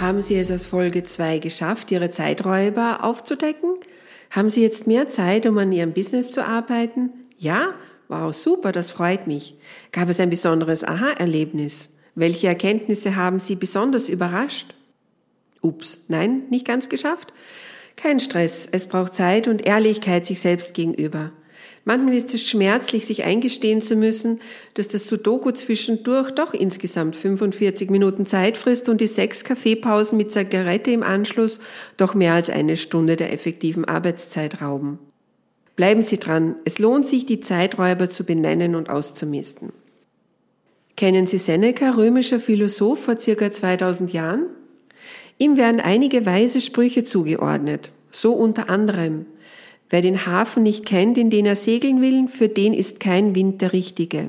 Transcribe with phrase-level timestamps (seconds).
[0.00, 3.74] Haben Sie es aus Folge 2 geschafft, Ihre Zeiträuber aufzudecken?
[4.30, 7.10] Haben Sie jetzt mehr Zeit, um an Ihrem Business zu arbeiten?
[7.36, 7.74] Ja?
[8.08, 9.56] Wow, super, das freut mich.
[9.92, 11.90] Gab es ein besonderes Aha-Erlebnis?
[12.14, 14.74] Welche Erkenntnisse haben Sie besonders überrascht?
[15.60, 17.34] Ups, nein, nicht ganz geschafft?
[17.96, 21.30] Kein Stress, es braucht Zeit und Ehrlichkeit sich selbst gegenüber.
[21.84, 24.40] Manchmal ist es schmerzlich, sich eingestehen zu müssen,
[24.74, 30.32] dass das Sudoku zwischendurch doch insgesamt 45 Minuten Zeit frisst und die sechs Kaffeepausen mit
[30.32, 31.58] Zigarette im Anschluss
[31.96, 34.98] doch mehr als eine Stunde der effektiven Arbeitszeit rauben.
[35.74, 39.72] Bleiben Sie dran, es lohnt sich, die Zeiträuber zu benennen und auszumisten.
[40.96, 44.42] Kennen Sie Seneca, römischer Philosoph vor circa 2000 Jahren?
[45.38, 49.24] Ihm werden einige weise Sprüche zugeordnet, so unter anderem,
[49.90, 53.60] wer den Hafen nicht kennt, in den er segeln will, für den ist kein Wind
[53.60, 54.28] der richtige.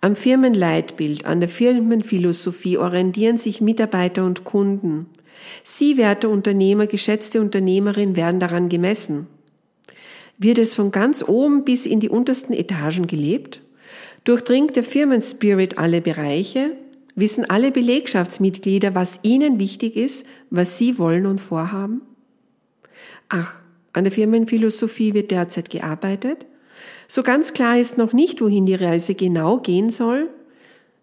[0.00, 5.06] Am Firmenleitbild, an der Firmenphilosophie orientieren sich Mitarbeiter und Kunden.
[5.64, 9.26] Sie, werte Unternehmer, geschätzte Unternehmerin, werden daran gemessen.
[10.38, 13.62] Wird es von ganz oben bis in die untersten Etagen gelebt?
[14.24, 16.72] Durchdringt der Firmenspirit alle Bereiche?
[17.14, 22.02] Wissen alle Belegschaftsmitglieder, was ihnen wichtig ist, was sie wollen und vorhaben?
[23.30, 23.54] Ach,
[23.96, 26.44] an der Firmenphilosophie wird derzeit gearbeitet.
[27.08, 30.28] So ganz klar ist noch nicht, wohin die Reise genau gehen soll.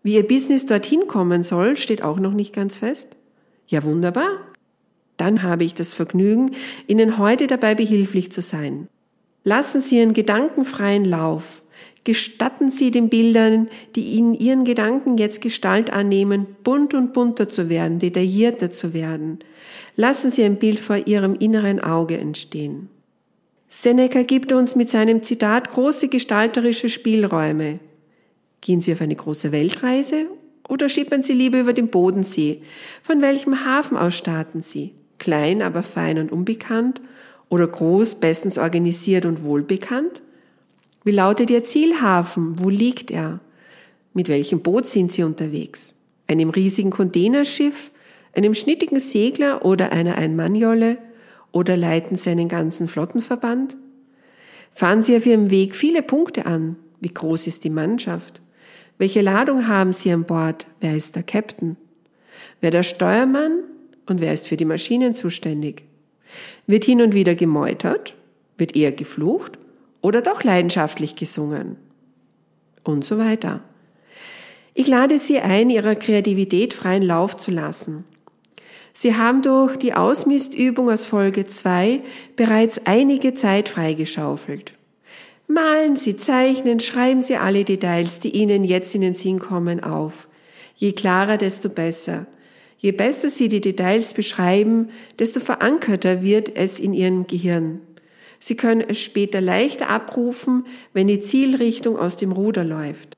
[0.03, 3.15] Wie Ihr Business dorthin kommen soll, steht auch noch nicht ganz fest.
[3.67, 4.29] Ja, wunderbar.
[5.17, 6.51] Dann habe ich das Vergnügen,
[6.85, 8.87] Ihnen heute dabei behilflich zu sein.
[9.43, 11.62] Lassen Sie Ihren gedankenfreien Lauf.
[12.03, 17.69] Gestatten Sie den Bildern, die in Ihren Gedanken jetzt Gestalt annehmen, bunt und bunter zu
[17.69, 19.39] werden, detaillierter zu werden.
[19.95, 22.89] Lassen Sie ein Bild vor Ihrem inneren Auge entstehen.
[23.69, 27.79] Seneca gibt uns mit seinem Zitat große gestalterische Spielräume.
[28.61, 30.27] Gehen Sie auf eine große Weltreise
[30.67, 32.61] oder schippern Sie lieber über den Bodensee?
[33.01, 34.93] Von welchem Hafen aus starten Sie?
[35.19, 37.01] Klein, aber fein und unbekannt
[37.49, 40.21] oder groß, bestens organisiert und wohlbekannt?
[41.03, 42.59] Wie lautet Ihr Zielhafen?
[42.59, 43.41] Wo liegt er?
[44.13, 45.95] Mit welchem Boot sind Sie unterwegs?
[46.27, 47.91] Einem riesigen Containerschiff,
[48.33, 50.97] einem schnittigen Segler oder einer Einmannjolle?
[51.51, 53.75] Oder leiten Sie einen ganzen Flottenverband?
[54.71, 56.77] Fahren Sie auf Ihrem Weg viele Punkte an.
[57.01, 58.41] Wie groß ist die Mannschaft?
[58.97, 60.65] Welche Ladung haben Sie an Bord?
[60.79, 61.75] Wer ist der Captain?
[62.61, 63.59] Wer der Steuermann
[64.05, 65.83] und wer ist für die Maschinen zuständig?
[66.65, 68.15] Wird hin und wieder gemeutert?
[68.57, 69.57] Wird eher geflucht?
[70.03, 71.77] Oder doch leidenschaftlich gesungen?
[72.83, 73.61] Und so weiter.
[74.73, 78.03] Ich lade Sie ein, Ihrer Kreativität freien Lauf zu lassen.
[78.91, 82.01] Sie haben durch die Ausmistübung aus Folge 2
[82.35, 84.73] bereits einige Zeit freigeschaufelt.
[85.47, 90.27] Malen Sie, zeichnen, schreiben Sie alle Details, die Ihnen jetzt in den Sinn kommen, auf.
[90.75, 92.25] Je klarer, desto besser.
[92.77, 97.79] Je besser Sie die Details beschreiben, desto verankerter wird es in Ihrem Gehirn.
[98.43, 103.15] Sie können es später leichter abrufen, wenn die Zielrichtung aus dem Ruder läuft.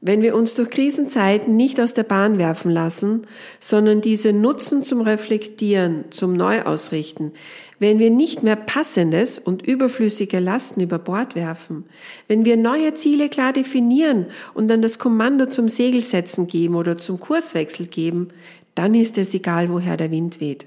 [0.00, 3.26] Wenn wir uns durch Krisenzeiten nicht aus der Bahn werfen lassen,
[3.58, 7.32] sondern diese nutzen zum Reflektieren, zum Neuausrichten,
[7.80, 11.86] wenn wir nicht mehr passendes und überflüssige Lasten über Bord werfen,
[12.28, 17.18] wenn wir neue Ziele klar definieren und dann das Kommando zum Segelsetzen geben oder zum
[17.18, 18.28] Kurswechsel geben,
[18.76, 20.66] dann ist es egal, woher der Wind weht.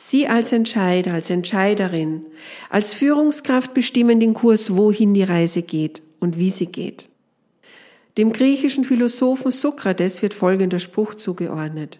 [0.00, 2.24] Sie als Entscheider, als Entscheiderin,
[2.70, 7.08] als Führungskraft bestimmen den Kurs, wohin die Reise geht und wie sie geht.
[8.16, 11.98] Dem griechischen Philosophen Sokrates wird folgender Spruch zugeordnet.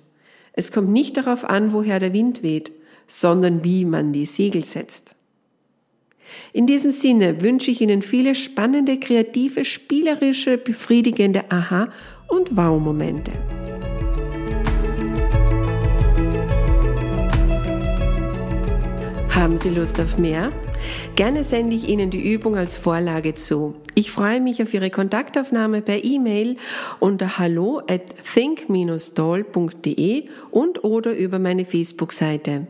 [0.52, 2.70] Es kommt nicht darauf an, woher der Wind weht,
[3.08, 5.16] sondern wie man die Segel setzt.
[6.52, 11.90] In diesem Sinne wünsche ich Ihnen viele spannende, kreative, spielerische, befriedigende Aha-
[12.28, 13.32] und Wow-Momente.
[19.38, 20.50] Haben Sie Lust auf mehr?
[21.14, 23.76] Gerne sende ich Ihnen die Übung als Vorlage zu.
[23.94, 26.56] Ich freue mich auf Ihre Kontaktaufnahme per E-Mail
[26.98, 28.02] unter hallo at
[28.34, 32.66] think-doll.de und oder über meine Facebook-Seite.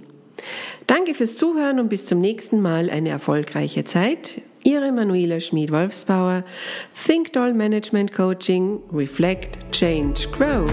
[0.88, 4.42] Danke fürs Zuhören und bis zum nächsten Mal eine erfolgreiche Zeit.
[4.64, 6.44] Ihre Manuela Schmid-Wolfsbauer,
[7.06, 10.66] Think Doll Management Coaching, Reflect, Change, Grow.